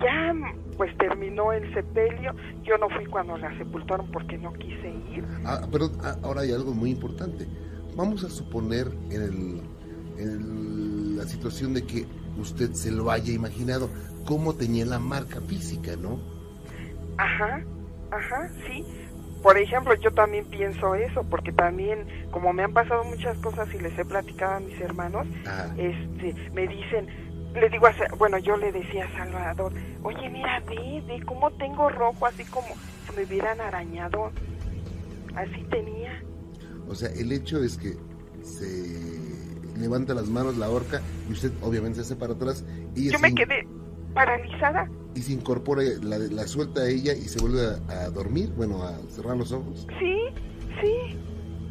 ya 0.00 0.34
pues 0.76 0.96
terminó 0.98 1.52
el 1.52 1.72
sepelio, 1.74 2.32
yo 2.62 2.78
no 2.78 2.88
fui 2.90 3.04
cuando 3.06 3.36
la 3.36 3.56
sepultaron 3.58 4.10
porque 4.12 4.38
no 4.38 4.52
quise 4.52 4.90
ir. 5.12 5.24
Ah, 5.44 5.66
pero 5.70 5.90
ah, 6.04 6.16
ahora 6.22 6.42
hay 6.42 6.52
algo 6.52 6.72
muy 6.72 6.90
importante. 6.90 7.46
Vamos 7.96 8.22
a 8.22 8.30
suponer 8.30 8.86
en, 9.10 9.22
el, 9.22 9.62
en 10.18 11.16
la 11.16 11.24
situación 11.24 11.74
de 11.74 11.84
que 11.84 12.06
usted 12.38 12.72
se 12.74 12.92
lo 12.92 13.10
haya 13.10 13.32
imaginado, 13.32 13.90
cómo 14.24 14.54
tenía 14.54 14.86
la 14.86 15.00
marca 15.00 15.40
física, 15.40 15.96
¿no? 15.96 16.20
Ajá, 17.16 17.60
ajá, 18.12 18.48
sí. 18.68 18.84
Por 19.42 19.56
ejemplo, 19.56 19.94
yo 19.94 20.10
también 20.10 20.44
pienso 20.46 20.94
eso, 20.94 21.22
porque 21.24 21.52
también, 21.52 22.06
como 22.30 22.52
me 22.52 22.64
han 22.64 22.72
pasado 22.72 23.04
muchas 23.04 23.38
cosas 23.38 23.72
y 23.72 23.78
les 23.78 23.96
he 23.98 24.04
platicado 24.04 24.54
a 24.54 24.60
mis 24.60 24.80
hermanos, 24.80 25.26
este, 25.76 26.34
me 26.52 26.66
dicen, 26.66 27.06
le 27.54 27.68
digo, 27.68 27.86
a, 27.86 27.94
bueno, 28.16 28.38
yo 28.38 28.56
le 28.56 28.72
decía 28.72 29.06
a 29.06 29.16
Salvador, 29.16 29.72
oye, 30.02 30.28
mira, 30.28 30.60
ve, 30.68 31.02
ve 31.06 31.22
cómo 31.24 31.50
tengo 31.52 31.88
rojo, 31.88 32.26
así 32.26 32.44
como 32.44 32.66
si 32.66 33.16
me 33.16 33.24
hubieran 33.24 33.60
arañado. 33.60 34.32
Así 35.34 35.62
tenía. 35.70 36.22
O 36.88 36.94
sea, 36.94 37.10
el 37.10 37.30
hecho 37.32 37.62
es 37.62 37.76
que 37.76 37.96
se 38.42 39.78
levanta 39.78 40.14
las 40.14 40.28
manos, 40.28 40.56
la 40.56 40.68
horca, 40.68 41.00
y 41.28 41.32
usted 41.32 41.52
obviamente 41.62 41.96
se 41.96 42.02
hace 42.02 42.16
para 42.16 42.32
atrás. 42.32 42.64
Y 42.94 43.10
Yo 43.10 43.18
me 43.18 43.34
quedé 43.34 43.66
paralizada. 44.14 44.88
Y 45.18 45.22
se 45.22 45.32
incorpora, 45.32 45.82
la, 46.00 46.16
la 46.16 46.46
suelta 46.46 46.82
a 46.82 46.88
ella 46.88 47.12
y 47.12 47.22
se 47.22 47.40
vuelve 47.40 47.60
a, 47.88 48.08
dormir, 48.10 48.52
bueno, 48.56 48.84
a 48.84 48.92
cerrar 49.10 49.36
los 49.36 49.50
ojos. 49.50 49.84
Sí, 49.98 50.16
sí, 50.80 51.18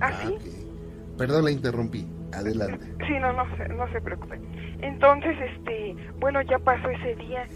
así. 0.01 0.35
Ah, 0.35 1.17
Perdón, 1.17 1.45
la 1.45 1.51
interrumpí. 1.51 2.05
Adelante. 2.33 2.85
Sí, 3.07 3.13
no, 3.21 3.31
no, 3.31 3.45
no 3.45 3.91
se 3.93 4.01
preocupe. 4.01 4.37
Entonces, 4.81 5.33
este, 5.39 5.95
bueno, 6.19 6.41
ya 6.41 6.59
pasó 6.59 6.89
ese 6.89 7.15
día 7.15 7.47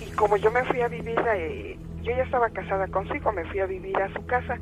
y 0.00 0.10
como 0.16 0.36
yo 0.36 0.50
me 0.50 0.64
fui 0.64 0.80
a 0.80 0.88
vivir, 0.88 1.16
eh, 1.32 1.78
yo 2.02 2.10
ya 2.10 2.24
estaba 2.24 2.50
casada 2.50 2.88
con 2.88 3.06
su 3.06 3.14
hijo, 3.14 3.30
me 3.30 3.44
fui 3.44 3.60
a 3.60 3.66
vivir 3.66 3.96
a 3.98 4.12
su 4.12 4.26
casa. 4.26 4.58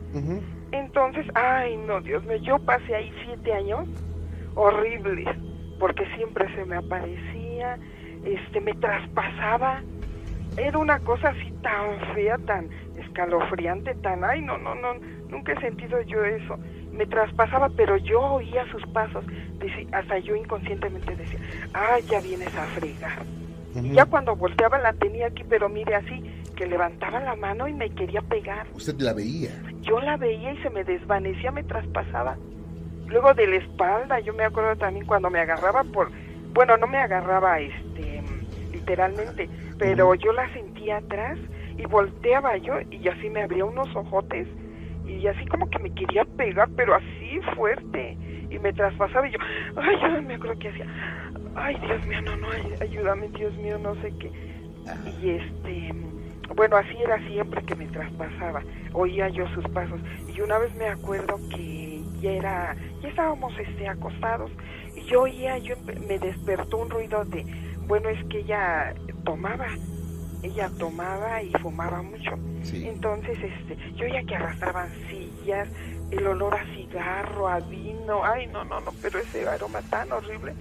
Entonces, 0.70 1.24
ay, 1.34 1.78
no, 1.78 2.02
Dios 2.02 2.22
mío, 2.26 2.36
yo 2.42 2.58
pasé 2.58 2.94
ahí 2.94 3.10
siete 3.24 3.54
años 3.54 3.88
horribles, 4.54 5.28
porque 5.80 6.04
siempre 6.14 6.54
se 6.54 6.66
me 6.66 6.76
aparecía, 6.76 7.78
este, 8.24 8.60
me 8.60 8.74
traspasaba. 8.74 9.82
Era 10.56 10.78
una 10.78 10.98
cosa 11.00 11.28
así 11.30 11.52
tan 11.62 12.14
fea, 12.14 12.38
tan 12.38 12.68
escalofriante, 12.96 13.94
tan, 13.96 14.24
ay, 14.24 14.40
no, 14.40 14.56
no, 14.58 14.74
no, 14.74 14.94
nunca 15.28 15.52
he 15.52 15.60
sentido 15.60 16.00
yo 16.02 16.24
eso. 16.24 16.56
me 16.92 17.06
traspasaba, 17.06 17.68
pero 17.70 17.96
yo 17.96 18.20
oía 18.20 18.64
sus 18.70 18.86
pasos, 18.88 19.24
hasta 19.92 20.18
yo 20.18 20.36
inconscientemente 20.36 21.16
decía, 21.16 21.40
ah, 21.74 21.98
ya 22.08 22.20
vienes 22.20 22.54
a 22.56 22.62
fregar. 22.66 23.18
Y 23.74 23.92
ya 23.92 24.06
cuando 24.06 24.36
volteaba 24.36 24.78
la 24.78 24.92
tenía 24.92 25.26
aquí, 25.26 25.42
pero 25.48 25.68
mire 25.68 25.96
así, 25.96 26.22
que 26.54 26.66
levantaba 26.66 27.18
la 27.18 27.34
mano 27.34 27.66
y 27.66 27.72
me 27.72 27.90
quería 27.90 28.22
pegar. 28.22 28.68
¿Usted 28.74 28.94
la 29.00 29.12
veía? 29.12 29.50
Yo 29.82 29.98
la 30.00 30.16
veía 30.16 30.52
y 30.52 30.58
se 30.58 30.70
me 30.70 30.84
desvanecía, 30.84 31.50
me 31.50 31.64
traspasaba. 31.64 32.36
Luego 33.08 33.34
de 33.34 33.48
la 33.48 33.56
espalda, 33.56 34.20
yo 34.20 34.32
me 34.32 34.44
acuerdo 34.44 34.76
también 34.76 35.04
cuando 35.06 35.28
me 35.30 35.40
agarraba 35.40 35.82
por, 35.82 36.10
bueno, 36.52 36.76
no 36.76 36.86
me 36.86 36.98
agarraba 36.98 37.58
este 37.58 38.22
literalmente, 38.84 39.48
pero 39.78 40.14
yo 40.14 40.32
la 40.32 40.52
sentía 40.52 40.98
atrás 40.98 41.38
y 41.76 41.84
volteaba 41.86 42.56
yo 42.56 42.74
y 42.90 43.06
así 43.08 43.28
me 43.30 43.42
abría 43.42 43.64
unos 43.64 43.94
ojotes 43.94 44.46
y 45.06 45.26
así 45.26 45.44
como 45.46 45.68
que 45.68 45.78
me 45.78 45.90
quería 45.94 46.24
pegar, 46.24 46.68
pero 46.76 46.94
así 46.94 47.40
fuerte. 47.54 48.16
Y 48.50 48.58
me 48.58 48.72
traspasaba 48.72 49.28
y 49.28 49.32
yo, 49.32 49.38
ay, 49.76 49.96
yo 50.00 50.22
me 50.22 50.34
acuerdo 50.34 50.58
que 50.58 50.68
hacía, 50.68 50.86
ay, 51.56 51.76
Dios 51.80 52.06
mío, 52.06 52.22
no, 52.22 52.36
no, 52.36 52.48
ayúdame, 52.80 53.28
Dios 53.28 53.54
mío, 53.56 53.78
no 53.78 53.94
sé 53.96 54.12
qué. 54.18 54.30
Y 55.20 55.30
este, 55.30 55.92
bueno, 56.54 56.76
así 56.76 56.96
era 57.02 57.18
siempre 57.26 57.62
que 57.62 57.74
me 57.74 57.86
traspasaba, 57.86 58.62
oía 58.92 59.28
yo 59.28 59.46
sus 59.48 59.66
pasos. 59.68 60.00
Y 60.34 60.40
una 60.40 60.58
vez 60.58 60.74
me 60.76 60.86
acuerdo 60.86 61.36
que 61.50 62.02
ya 62.20 62.32
era, 62.32 62.76
ya 63.02 63.08
estábamos 63.08 63.58
este, 63.58 63.88
acostados 63.88 64.50
y 64.94 65.02
yo 65.02 65.22
oía, 65.22 65.58
yo 65.58 65.74
me 66.06 66.18
despertó 66.18 66.78
un 66.78 66.90
ruido 66.90 67.24
de, 67.24 67.44
bueno, 67.86 68.08
es 68.08 68.22
que 68.26 68.40
ella 68.40 68.94
tomaba, 69.24 69.68
ella 70.42 70.70
tomaba 70.78 71.42
y 71.42 71.50
fumaba 71.60 72.02
mucho. 72.02 72.32
Entonces, 72.72 73.38
este, 73.42 73.76
yo 73.96 74.06
oía 74.06 74.22
que 74.24 74.36
arrastraban 74.36 74.88
sillas, 75.08 75.68
el 76.10 76.26
olor 76.26 76.54
a 76.54 76.64
cigarro, 76.74 77.48
a 77.48 77.60
vino, 77.60 78.24
ay, 78.24 78.46
no, 78.46 78.64
no, 78.64 78.80
no, 78.80 78.92
pero 79.02 79.18
ese 79.18 79.46
aroma 79.46 79.80
tan 79.82 80.10
horrible 80.12 80.54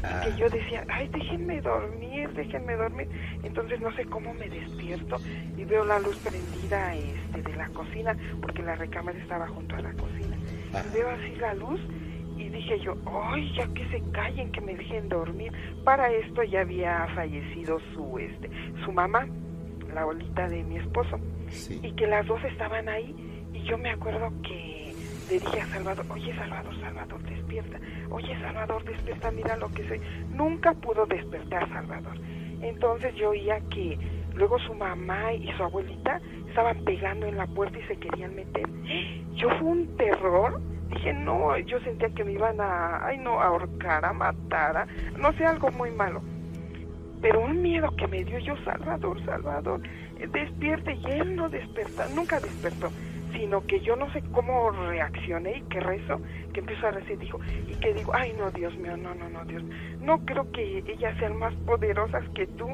que 0.00 0.06
ah. 0.06 0.36
yo 0.36 0.48
decía, 0.48 0.84
ay, 0.88 1.08
déjenme 1.08 1.60
dormir, 1.60 2.30
déjenme 2.32 2.74
dormir. 2.74 3.08
Entonces 3.42 3.80
no 3.80 3.94
sé 3.94 4.04
cómo 4.06 4.32
me 4.32 4.48
despierto 4.48 5.16
y 5.56 5.64
veo 5.64 5.84
la 5.84 5.98
luz 5.98 6.16
prendida 6.16 6.94
este, 6.96 7.42
de 7.42 7.56
la 7.56 7.68
cocina, 7.68 8.16
porque 8.40 8.62
la 8.62 8.76
recámara 8.76 9.18
estaba 9.18 9.46
junto 9.48 9.76
a 9.76 9.80
la 9.80 9.92
cocina. 9.92 10.36
Ah. 10.72 10.82
veo 10.94 11.08
así 11.10 11.34
la 11.36 11.52
luz 11.54 11.80
y 12.40 12.48
dije 12.48 12.78
yo, 12.80 12.96
ay, 13.06 13.52
ya 13.54 13.66
que 13.74 13.86
se 13.88 14.02
callen, 14.12 14.50
que 14.50 14.60
me 14.62 14.74
dejen 14.74 15.08
dormir. 15.08 15.52
Para 15.84 16.10
esto 16.10 16.42
ya 16.42 16.62
había 16.62 17.06
fallecido 17.14 17.78
su, 17.92 18.18
este, 18.18 18.50
su 18.84 18.92
mamá, 18.92 19.26
la 19.92 20.02
abuelita 20.02 20.48
de 20.48 20.62
mi 20.64 20.78
esposo, 20.78 21.18
y 21.82 21.92
que 21.92 22.06
las 22.06 22.26
dos 22.26 22.42
estaban 22.44 22.88
ahí. 22.88 23.14
Y 23.52 23.62
yo 23.64 23.76
me 23.76 23.90
acuerdo 23.90 24.32
que 24.42 24.94
le 25.28 25.38
dije 25.38 25.60
a 25.60 25.66
Salvador, 25.66 26.06
oye 26.08 26.34
Salvador, 26.34 26.80
Salvador, 26.80 27.22
despierta, 27.24 27.78
oye 28.10 28.38
Salvador, 28.40 28.84
despierta, 28.84 29.30
mira 29.30 29.56
lo 29.58 29.68
que 29.72 29.86
soy. 29.86 30.00
Nunca 30.32 30.72
pudo 30.72 31.04
despertar 31.06 31.68
Salvador. 31.68 32.16
Entonces 32.62 33.14
yo 33.16 33.30
oía 33.30 33.60
que 33.68 33.98
luego 34.34 34.58
su 34.60 34.74
mamá 34.74 35.32
y 35.34 35.52
su 35.52 35.62
abuelita 35.62 36.20
estaban 36.48 36.84
pegando 36.84 37.26
en 37.26 37.36
la 37.36 37.46
puerta 37.46 37.78
y 37.78 37.82
se 37.82 37.96
querían 37.96 38.34
meter. 38.34 38.66
Yo 39.34 39.48
fue 39.58 39.68
un 39.68 39.96
terror. 39.96 40.60
Dije, 40.90 41.12
no, 41.12 41.56
yo 41.58 41.80
sentía 41.80 42.08
que 42.10 42.24
me 42.24 42.32
iban 42.32 42.60
a, 42.60 43.06
ay 43.06 43.18
no, 43.18 43.40
a 43.40 43.46
ahorcar, 43.46 44.04
a 44.04 44.12
matar, 44.12 44.86
no 45.18 45.32
sé, 45.34 45.44
algo 45.44 45.70
muy 45.70 45.90
malo. 45.90 46.22
Pero 47.20 47.40
un 47.40 47.62
miedo 47.62 47.94
que 47.96 48.08
me 48.08 48.24
dio 48.24 48.38
yo, 48.38 48.56
Salvador, 48.64 49.22
Salvador, 49.24 49.80
despierte 50.32 50.94
y 50.94 51.04
él 51.10 51.36
no 51.36 51.48
despertó, 51.48 52.08
nunca 52.08 52.40
despertó 52.40 52.90
sino 53.32 53.66
que 53.66 53.80
yo 53.80 53.96
no 53.96 54.10
sé 54.12 54.22
cómo 54.32 54.70
reaccioné 54.70 55.58
y 55.58 55.62
que 55.62 55.80
rezo, 55.80 56.20
que 56.52 56.60
empiezo 56.60 56.86
a 56.86 56.90
rezar 56.92 57.12
y 57.12 57.16
dijo, 57.16 57.40
y 57.68 57.74
que 57.76 57.94
digo, 57.94 58.12
ay 58.14 58.32
no, 58.38 58.50
Dios 58.50 58.76
mío, 58.76 58.96
no, 58.96 59.14
no, 59.14 59.28
no, 59.28 59.44
Dios, 59.44 59.62
no 60.00 60.18
creo 60.24 60.50
que 60.52 60.78
ellas 60.78 61.16
sean 61.18 61.36
más 61.36 61.54
poderosas 61.66 62.28
que 62.34 62.46
tú, 62.46 62.68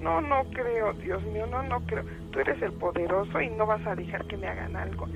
no, 0.00 0.20
no 0.20 0.44
creo, 0.50 0.92
Dios 0.94 1.22
mío, 1.24 1.46
no, 1.46 1.62
no 1.62 1.80
creo, 1.86 2.04
tú 2.30 2.40
eres 2.40 2.60
el 2.62 2.72
poderoso 2.72 3.40
y 3.40 3.50
no 3.50 3.66
vas 3.66 3.86
a 3.86 3.94
dejar 3.94 4.24
que 4.26 4.36
me 4.36 4.46
hagan 4.46 4.76
algo. 4.76 5.06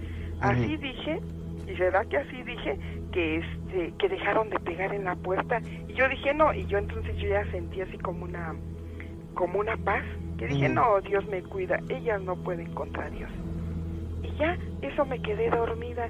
Así 0.40 0.76
dije, 0.76 1.20
y 1.66 1.76
será 1.76 2.04
que 2.04 2.18
así 2.18 2.42
dije, 2.42 2.78
que 3.12 3.37
este, 3.37 3.92
que 3.99 4.09
dejaron 4.09 4.50
de 4.50 4.59
pegar 4.61 4.94
en 4.94 5.04
la 5.04 5.16
puerta, 5.16 5.61
y 5.88 5.92
yo 5.94 6.09
dije 6.09 6.35
no, 6.35 6.52
y 6.52 6.66
yo 6.66 6.78
entonces 6.78 7.16
yo 7.16 7.28
ya 7.28 7.44
sentí 7.50 7.80
así 7.80 7.99
como 7.99 8.25
una, 8.25 8.54
como 9.35 9.61
una 9.61 9.76
paz, 9.76 10.04
que 10.38 10.47
dije, 10.49 10.68
no, 10.68 11.00
Dios 11.00 11.25
me 11.26 11.42
cuida, 11.42 11.78
ellas 11.88 12.21
no 12.23 12.35
pueden 12.37 12.73
contra 12.75 13.09
Dios 13.11 13.30
ya, 14.38 14.56
eso 14.83 15.04
me 15.04 15.21
quedé 15.21 15.50
dormida. 15.50 16.09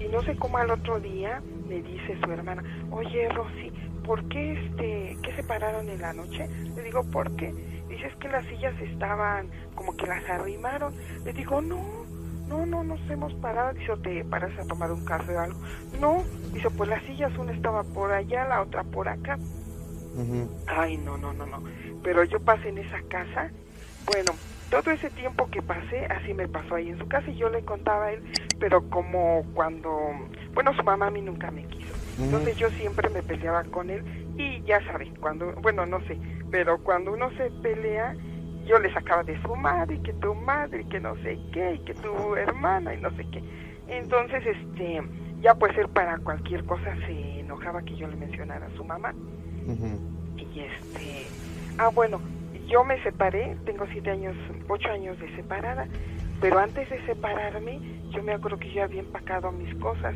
Y 0.00 0.08
no 0.08 0.22
sé 0.22 0.36
cómo 0.36 0.58
al 0.58 0.70
otro 0.70 1.00
día 1.00 1.42
me 1.68 1.82
dice 1.82 2.18
su 2.22 2.30
hermana, 2.30 2.62
oye 2.90 3.28
Rosy, 3.30 3.72
¿por 4.04 4.26
qué, 4.28 4.52
este, 4.52 5.16
qué 5.22 5.32
se 5.32 5.42
pararon 5.44 5.88
en 5.88 6.00
la 6.00 6.12
noche? 6.12 6.48
Le 6.76 6.82
digo, 6.82 7.02
¿por 7.10 7.34
qué? 7.36 7.52
Dice, 7.88 8.06
es 8.06 8.16
que 8.16 8.28
las 8.28 8.44
sillas 8.46 8.74
estaban, 8.80 9.48
como 9.74 9.96
que 9.96 10.06
las 10.06 10.28
arrimaron. 10.28 10.94
Le 11.24 11.32
digo, 11.32 11.60
no, 11.62 12.04
no, 12.48 12.66
no 12.66 12.84
nos 12.84 13.00
hemos 13.10 13.32
parado. 13.34 13.72
Dice, 13.74 13.96
¿te 14.02 14.24
paras 14.24 14.52
a 14.58 14.64
tomar 14.64 14.90
un 14.92 15.04
café 15.04 15.36
o 15.36 15.40
algo? 15.40 15.60
No, 16.00 16.24
dice, 16.52 16.70
pues 16.70 16.88
las 16.88 17.02
sillas, 17.04 17.36
una 17.38 17.52
estaba 17.52 17.82
por 17.82 18.12
allá, 18.12 18.46
la 18.46 18.62
otra 18.62 18.84
por 18.84 19.08
acá. 19.08 19.38
Ay, 20.66 20.96
no, 20.96 21.16
no, 21.18 21.32
no, 21.32 21.46
no. 21.46 21.62
Pero 22.02 22.24
yo 22.24 22.40
pasé 22.40 22.68
en 22.68 22.78
esa 22.78 23.00
casa, 23.08 23.50
bueno, 24.06 24.32
todo 24.70 24.90
ese 24.90 25.10
tiempo 25.10 25.48
que 25.50 25.62
pasé, 25.62 26.06
así 26.06 26.34
me 26.34 26.48
pasó 26.48 26.76
ahí 26.76 26.88
en 26.88 26.98
su 26.98 27.06
casa 27.06 27.30
y 27.30 27.36
yo 27.36 27.48
le 27.50 27.62
contaba 27.64 28.06
a 28.06 28.12
él, 28.12 28.22
pero 28.58 28.88
como 28.90 29.44
cuando, 29.54 29.90
bueno, 30.54 30.74
su 30.74 30.82
mamá 30.82 31.08
a 31.08 31.10
mí 31.10 31.22
nunca 31.22 31.50
me 31.50 31.64
quiso. 31.66 31.92
Entonces 32.18 32.56
yo 32.56 32.70
siempre 32.70 33.10
me 33.10 33.22
peleaba 33.22 33.64
con 33.64 33.90
él 33.90 34.02
y 34.38 34.62
ya 34.62 34.82
sabe, 34.86 35.12
cuando, 35.20 35.52
bueno, 35.60 35.84
no 35.84 36.00
sé, 36.06 36.18
pero 36.50 36.78
cuando 36.78 37.12
uno 37.12 37.30
se 37.36 37.50
pelea, 37.62 38.16
yo 38.66 38.78
le 38.78 38.92
sacaba 38.92 39.22
de 39.22 39.40
su 39.42 39.54
madre 39.54 39.96
y 39.96 40.02
que 40.02 40.12
tu 40.14 40.34
madre 40.34 40.84
que 40.88 41.00
no 41.00 41.14
sé 41.22 41.38
qué 41.52 41.74
y 41.74 41.78
que 41.80 41.94
tu 41.94 42.34
hermana 42.36 42.94
y 42.94 43.00
no 43.00 43.10
sé 43.12 43.24
qué. 43.30 43.42
Entonces, 43.88 44.44
este, 44.44 45.00
ya 45.40 45.54
pues 45.54 45.76
él 45.78 45.88
para 45.88 46.18
cualquier 46.18 46.64
cosa 46.64 46.94
se 47.06 47.40
enojaba 47.40 47.82
que 47.82 47.96
yo 47.96 48.08
le 48.08 48.16
mencionara 48.16 48.66
a 48.66 48.76
su 48.76 48.84
mamá. 48.84 49.14
Y 50.36 50.60
este, 50.60 51.26
ah, 51.78 51.90
bueno, 51.94 52.20
yo 52.66 52.84
me 52.84 53.00
separé, 53.02 53.56
tengo 53.64 53.86
siete 53.92 54.10
años, 54.10 54.36
ocho 54.68 54.88
años 54.90 55.18
de 55.20 55.34
separada, 55.36 55.86
pero 56.40 56.58
antes 56.58 56.88
de 56.90 57.04
separarme, 57.06 57.80
yo 58.10 58.22
me 58.22 58.32
acuerdo 58.32 58.58
que 58.58 58.72
yo 58.72 58.82
había 58.82 59.00
empacado 59.00 59.52
mis 59.52 59.74
cosas 59.76 60.14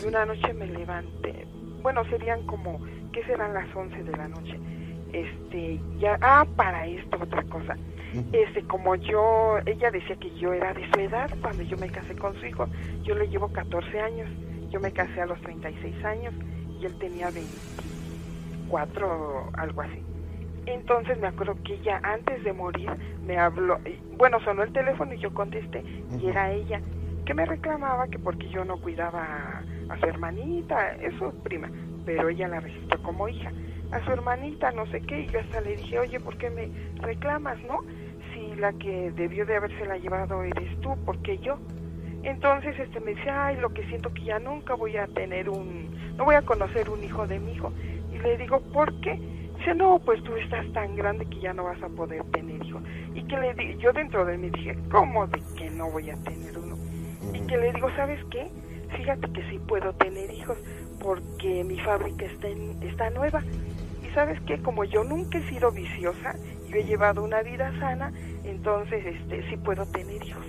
y 0.00 0.06
una 0.06 0.24
noche 0.24 0.52
me 0.54 0.66
levanté, 0.66 1.46
bueno, 1.82 2.04
serían 2.04 2.46
como, 2.46 2.80
¿qué 3.12 3.22
serán 3.24 3.54
las 3.54 3.74
once 3.74 4.02
de 4.02 4.12
la 4.12 4.28
noche? 4.28 4.58
Este, 5.12 5.80
ya, 5.98 6.18
ah, 6.20 6.46
para 6.56 6.86
esto 6.86 7.18
otra 7.20 7.42
cosa. 7.44 7.76
Este, 8.32 8.62
como 8.62 8.96
yo, 8.96 9.58
ella 9.66 9.90
decía 9.90 10.16
que 10.16 10.30
yo 10.36 10.52
era 10.52 10.74
de 10.74 10.84
su 10.90 11.00
edad 11.00 11.30
cuando 11.40 11.62
yo 11.62 11.76
me 11.76 11.88
casé 11.88 12.16
con 12.16 12.34
su 12.40 12.46
hijo, 12.46 12.66
yo 13.04 13.14
le 13.14 13.28
llevo 13.28 13.48
14 13.48 14.00
años, 14.00 14.28
yo 14.70 14.80
me 14.80 14.92
casé 14.92 15.20
a 15.20 15.26
los 15.26 15.40
36 15.42 16.04
años 16.04 16.34
y 16.80 16.86
él 16.86 16.98
tenía 16.98 17.30
24, 17.30 19.50
algo 19.54 19.82
así. 19.82 20.02
Entonces 20.66 21.20
me 21.20 21.28
acuerdo 21.28 21.56
que 21.64 21.74
ella 21.74 22.00
antes 22.02 22.42
de 22.42 22.52
morir 22.52 22.90
me 23.24 23.38
habló, 23.38 23.78
bueno, 24.16 24.40
sonó 24.40 24.64
el 24.64 24.72
teléfono 24.72 25.14
y 25.14 25.18
yo 25.18 25.32
contesté 25.32 25.84
y 26.20 26.26
era 26.26 26.50
ella 26.50 26.80
que 27.24 27.34
me 27.34 27.46
reclamaba 27.46 28.08
que 28.08 28.18
porque 28.18 28.48
yo 28.48 28.64
no 28.64 28.78
cuidaba 28.78 29.62
a, 29.88 29.98
su 29.98 30.06
hermanita, 30.06 30.94
es 30.96 31.14
su 31.16 31.32
prima, 31.42 31.70
pero 32.04 32.28
ella 32.28 32.48
la 32.48 32.60
registró 32.60 33.02
como 33.02 33.28
hija, 33.28 33.52
a 33.92 34.04
su 34.04 34.12
hermanita, 34.12 34.70
no 34.72 34.86
sé 34.86 35.00
qué, 35.00 35.22
y 35.22 35.26
yo 35.28 35.40
hasta 35.40 35.60
le 35.60 35.76
dije, 35.76 35.98
oye, 35.98 36.20
¿por 36.20 36.36
qué 36.38 36.50
me 36.50 36.68
reclamas, 37.00 37.62
no? 37.64 37.80
Si 38.32 38.54
la 38.56 38.72
que 38.72 39.10
debió 39.12 39.44
de 39.46 39.56
haberse 39.56 39.84
la 39.86 39.98
llevado 39.98 40.42
eres 40.42 40.80
tú, 40.80 40.96
¿por 41.04 41.20
qué 41.22 41.38
yo? 41.38 41.58
Entonces 42.22 42.78
este 42.78 43.00
me 43.00 43.14
dice, 43.14 43.30
ay, 43.30 43.56
lo 43.56 43.70
que 43.70 43.84
siento 43.86 44.12
que 44.12 44.24
ya 44.24 44.38
nunca 44.38 44.74
voy 44.74 44.96
a 44.96 45.06
tener 45.08 45.48
un, 45.48 45.90
no 46.16 46.24
voy 46.24 46.34
a 46.34 46.42
conocer 46.42 46.90
un 46.90 47.02
hijo 47.02 47.26
de 47.26 47.40
mi 47.40 47.52
hijo. 47.52 47.72
Y 48.12 48.18
le 48.18 48.36
digo, 48.36 48.60
¿por 48.72 49.00
qué? 49.00 49.18
No, 49.76 49.98
pues 50.00 50.22
tú 50.24 50.36
estás 50.36 50.70
tan 50.72 50.96
grande 50.96 51.26
que 51.26 51.38
ya 51.38 51.52
no 51.52 51.64
vas 51.64 51.80
a 51.82 51.88
poder 51.88 52.24
tener 52.32 52.64
hijos. 52.64 52.82
Y 53.14 53.22
que 53.22 53.36
le 53.36 53.54
di 53.54 53.76
yo 53.78 53.92
dentro 53.92 54.24
de 54.24 54.36
mí 54.36 54.50
dije, 54.50 54.76
¿cómo 54.90 55.26
de 55.26 55.40
que 55.56 55.70
no 55.70 55.90
voy 55.90 56.10
a 56.10 56.16
tener 56.16 56.58
uno? 56.58 56.76
Y 57.32 57.46
que 57.46 57.56
le 57.56 57.72
digo, 57.72 57.88
¿sabes 57.94 58.18
qué? 58.30 58.50
Fíjate 58.96 59.32
que 59.32 59.42
sí 59.48 59.58
puedo 59.68 59.92
tener 59.94 60.30
hijos 60.32 60.58
porque 60.98 61.62
mi 61.64 61.78
fábrica 61.80 62.26
está, 62.26 62.48
está 62.82 63.10
nueva. 63.10 63.42
Sabes 64.14 64.40
qué, 64.46 64.60
como 64.62 64.84
yo 64.84 65.04
nunca 65.04 65.38
he 65.38 65.48
sido 65.48 65.70
viciosa, 65.70 66.34
yo 66.68 66.76
he 66.76 66.84
llevado 66.84 67.22
una 67.22 67.42
vida 67.42 67.72
sana, 67.78 68.12
entonces 68.44 69.04
este 69.06 69.48
sí 69.48 69.56
puedo 69.56 69.86
tener 69.86 70.22
hijos. 70.24 70.44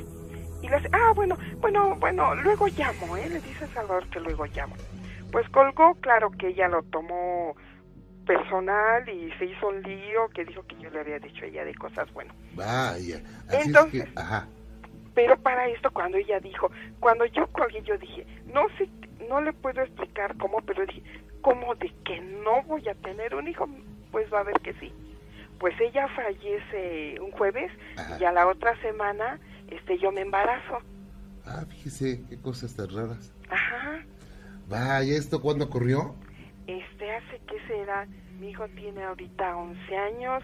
Y 0.61 0.67
le 0.67 0.75
ah, 0.75 1.11
bueno, 1.15 1.37
bueno, 1.59 1.95
bueno, 1.99 2.35
luego 2.35 2.67
llamo, 2.67 3.17
¿eh? 3.17 3.27
Le 3.29 3.41
dice 3.41 3.65
a 3.65 3.73
Salvador 3.73 4.07
que 4.09 4.19
luego 4.19 4.45
llamo. 4.45 4.75
Pues 5.31 5.47
colgó, 5.49 5.95
claro 5.95 6.29
que 6.31 6.49
ella 6.49 6.67
lo 6.67 6.83
tomó 6.83 7.55
personal 8.25 9.07
y 9.09 9.31
se 9.39 9.45
hizo 9.45 9.67
un 9.67 9.81
lío 9.81 10.29
que 10.33 10.45
dijo 10.45 10.63
que 10.67 10.75
yo 10.79 10.89
le 10.89 10.99
había 10.99 11.19
dicho 11.19 11.43
a 11.43 11.47
ella 11.47 11.65
de 11.65 11.73
cosas, 11.75 12.11
bueno. 12.13 12.33
Vaya, 12.53 13.21
Entonces, 13.51 14.05
ajá. 14.15 14.47
Pero 15.13 15.35
para 15.37 15.67
esto, 15.67 15.91
cuando 15.91 16.17
ella 16.17 16.39
dijo, 16.39 16.71
cuando 16.99 17.25
yo 17.25 17.47
colgué, 17.47 17.81
yo 17.81 17.97
dije, 17.97 18.25
no 18.45 18.61
sé, 18.77 18.87
no 19.27 19.41
le 19.41 19.51
puedo 19.53 19.81
explicar 19.81 20.37
cómo, 20.37 20.61
pero 20.61 20.85
dije, 20.85 21.03
¿cómo 21.41 21.75
de 21.75 21.91
que 22.05 22.19
no 22.21 22.63
voy 22.63 22.88
a 22.88 22.95
tener 22.95 23.36
un 23.36 23.48
hijo? 23.48 23.67
Pues 24.12 24.31
va 24.33 24.39
a 24.39 24.43
ver 24.43 24.60
que 24.62 24.74
sí. 24.74 24.91
Pues 25.60 25.79
ella 25.79 26.07
fallece 26.15 27.19
un 27.19 27.31
jueves 27.31 27.71
Ajá. 27.98 28.17
y 28.19 28.24
a 28.24 28.31
la 28.31 28.48
otra 28.48 28.79
semana 28.81 29.39
este 29.69 29.98
yo 30.00 30.12
me 30.12 30.21
embarazo. 30.21 30.79
Ah, 31.45 31.65
fíjese, 31.69 32.24
qué 32.29 32.38
cosas 32.38 32.75
tan 32.75 32.89
raras. 32.89 33.33
Ajá. 33.50 34.03
Vaya, 34.67 35.15
¿esto 35.17 35.41
cuándo 35.41 35.65
ocurrió? 35.65 36.15
Este 36.67 37.12
hace 37.12 37.39
que 37.48 37.60
será, 37.67 38.07
mi 38.39 38.51
hijo 38.51 38.67
tiene 38.69 39.03
ahorita 39.03 39.57
11 39.57 39.98
años, 39.98 40.43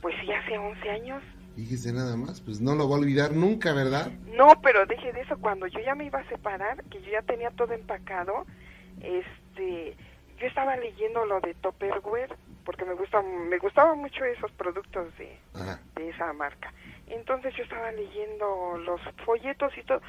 pues 0.00 0.14
sí 0.20 0.32
hace 0.32 0.58
11 0.58 0.90
años. 0.90 1.22
Fíjese 1.56 1.92
nada 1.92 2.16
más, 2.16 2.40
pues 2.40 2.60
no 2.60 2.74
lo 2.74 2.88
va 2.88 2.96
a 2.96 2.98
olvidar 3.00 3.32
nunca, 3.32 3.72
¿verdad? 3.72 4.10
No, 4.34 4.60
pero 4.62 4.86
deje 4.86 5.12
de 5.12 5.20
eso, 5.20 5.36
cuando 5.38 5.66
yo 5.66 5.80
ya 5.80 5.94
me 5.94 6.06
iba 6.06 6.18
a 6.18 6.28
separar, 6.28 6.82
que 6.84 7.00
yo 7.02 7.10
ya 7.12 7.22
tenía 7.22 7.50
todo 7.50 7.72
empacado, 7.74 8.46
este, 9.00 9.96
yo 10.38 10.46
estaba 10.46 10.76
leyendo 10.76 11.24
lo 11.24 11.40
de 11.40 11.54
Tupperware, 11.54 12.34
porque 12.64 12.84
me 12.84 12.94
gusta, 12.94 13.22
me 13.22 13.58
gustaban 13.58 13.98
mucho 13.98 14.24
esos 14.24 14.50
productos 14.52 15.16
de, 15.18 15.38
de 15.94 16.08
esa 16.08 16.32
marca. 16.32 16.72
Entonces 17.06 17.54
yo 17.56 17.62
estaba 17.62 17.92
leyendo 17.92 18.78
los 18.78 19.00
folletos 19.24 19.76
y 19.76 19.82
todo, 19.82 20.00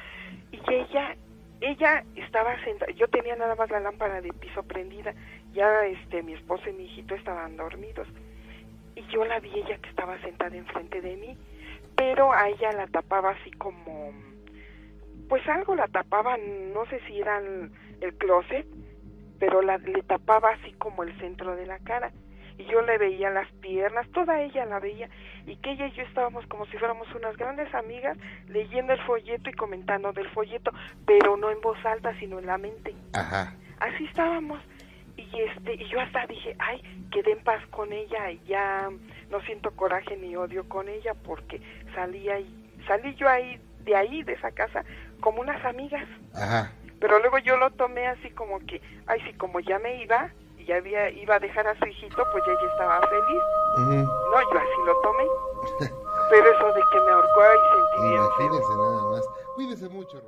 y 0.52 0.60
ella, 0.72 1.16
ella 1.60 2.04
estaba 2.16 2.62
sentada, 2.64 2.92
yo 2.92 3.08
tenía 3.08 3.36
nada 3.36 3.54
más 3.54 3.70
la 3.70 3.80
lámpara 3.80 4.20
de 4.20 4.32
piso 4.32 4.62
prendida, 4.62 5.14
ya 5.52 5.84
este, 5.86 6.22
mi 6.22 6.34
esposo 6.34 6.68
y 6.68 6.72
mi 6.72 6.84
hijito 6.84 7.14
estaban 7.14 7.56
dormidos, 7.56 8.08
y 8.96 9.02
yo 9.08 9.24
la 9.24 9.40
vi 9.40 9.50
ella 9.54 9.78
que 9.78 9.90
estaba 9.90 10.20
sentada 10.20 10.56
enfrente 10.56 11.00
de 11.00 11.16
mí, 11.16 11.36
pero 11.96 12.32
a 12.32 12.48
ella 12.48 12.72
la 12.72 12.86
tapaba 12.86 13.30
así 13.30 13.50
como, 13.52 14.12
pues 15.28 15.46
algo 15.48 15.74
la 15.74 15.88
tapaba, 15.88 16.36
no 16.36 16.86
sé 16.86 17.00
si 17.06 17.20
era 17.20 17.40
el, 18.04 18.14
closet, 18.14 18.66
pero 19.38 19.62
la, 19.62 19.78
le 19.78 20.02
tapaba 20.02 20.50
así 20.50 20.72
como 20.74 21.02
el 21.02 21.18
centro 21.18 21.56
de 21.56 21.66
la 21.66 21.78
cara 21.80 22.12
y 22.56 22.64
yo 22.66 22.82
le 22.82 22.98
veía 22.98 23.30
las 23.30 23.50
piernas, 23.54 24.08
toda 24.10 24.40
ella 24.40 24.64
la 24.64 24.78
veía, 24.78 25.08
y 25.46 25.56
que 25.56 25.72
ella 25.72 25.86
y 25.88 25.92
yo 25.92 26.02
estábamos 26.04 26.46
como 26.46 26.66
si 26.66 26.78
fuéramos 26.78 27.12
unas 27.14 27.36
grandes 27.36 27.72
amigas 27.74 28.16
leyendo 28.48 28.92
el 28.92 29.00
folleto 29.02 29.50
y 29.50 29.54
comentando 29.54 30.12
del 30.12 30.28
folleto, 30.30 30.70
pero 31.04 31.36
no 31.36 31.50
en 31.50 31.60
voz 31.60 31.78
alta, 31.84 32.16
sino 32.18 32.38
en 32.38 32.46
la 32.46 32.58
mente. 32.58 32.94
Ajá. 33.12 33.54
Así 33.80 34.04
estábamos. 34.04 34.60
Y 35.16 35.40
este 35.40 35.74
y 35.74 35.88
yo 35.88 36.00
hasta 36.00 36.26
dije, 36.26 36.56
ay, 36.58 36.80
quedé 37.10 37.32
en 37.32 37.42
paz 37.42 37.64
con 37.70 37.92
ella 37.92 38.30
y 38.30 38.40
ya 38.46 38.88
no 39.30 39.40
siento 39.42 39.70
coraje 39.72 40.16
ni 40.16 40.34
odio 40.36 40.68
con 40.68 40.88
ella 40.88 41.14
porque 41.14 41.60
salí 41.94 42.28
ahí, 42.28 42.72
salí 42.86 43.14
yo 43.14 43.28
ahí 43.28 43.60
de 43.84 43.94
ahí 43.94 44.22
de 44.22 44.32
esa 44.32 44.50
casa 44.50 44.84
como 45.20 45.40
unas 45.40 45.64
amigas. 45.64 46.04
Ajá. 46.34 46.72
Pero 47.00 47.18
luego 47.18 47.38
yo 47.38 47.56
lo 47.56 47.70
tomé 47.72 48.06
así 48.06 48.30
como 48.30 48.58
que, 48.60 48.80
ay, 49.06 49.20
sí, 49.22 49.32
como 49.34 49.60
ya 49.60 49.78
me 49.78 50.02
iba, 50.02 50.30
y 50.58 50.64
ya 50.64 50.76
había, 50.76 51.10
iba 51.10 51.36
a 51.36 51.38
dejar 51.38 51.66
a 51.66 51.78
su 51.78 51.86
hijito, 51.86 52.24
pues 52.32 52.44
ella 52.46 52.72
estaba 52.72 53.00
feliz. 53.08 53.42
No, 53.76 54.40
yo 54.52 54.58
así 54.58 54.80
lo 54.86 54.96
tomé. 55.00 55.26
Pero 56.30 56.50
eso 56.50 56.66
de 56.72 56.82
que 56.90 57.00
me 57.00 57.10
ahorcó 57.10 57.40
y 57.42 57.74
sentí 57.74 58.08
bien. 58.08 58.22
Imagínese 58.22 58.76
nada 58.76 59.02
más. 59.10 59.28
Cuídese 59.54 59.88
mucho. 59.88 60.22